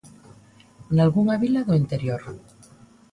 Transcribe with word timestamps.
Nalgunha 0.95 1.35
vila 1.43 1.61
do 1.67 1.73
interior. 1.81 2.21